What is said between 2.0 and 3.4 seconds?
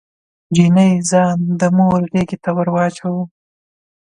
غيږې ته ور واچاوه.